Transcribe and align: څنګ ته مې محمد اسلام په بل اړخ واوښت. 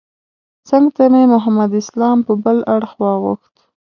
څنګ 0.69 0.85
ته 0.95 1.03
مې 1.11 1.23
محمد 1.33 1.71
اسلام 1.81 2.17
په 2.27 2.33
بل 2.43 2.57
اړخ 2.75 2.91
واوښت. 3.01 3.53